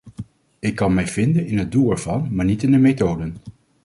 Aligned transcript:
Ik 0.59 0.75
kan 0.75 0.93
mij 0.93 1.07
vinden 1.07 1.45
in 1.45 1.57
het 1.57 1.71
doel 1.71 1.91
ervan, 1.91 2.35
maar 2.35 2.45
niet 2.45 2.63
in 2.63 2.71
de 2.71 2.77
methoden. 2.77 3.37